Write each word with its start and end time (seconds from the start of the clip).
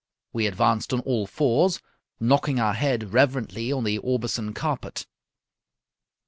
We 0.33 0.47
advanced 0.47 0.93
on 0.93 1.01
all 1.01 1.27
fours, 1.27 1.79
knocking 2.19 2.59
our 2.59 2.73
head 2.73 3.13
reverently 3.13 3.71
on 3.71 3.83
the 3.83 3.99
Aubusson 3.99 4.55
carpet. 4.55 5.05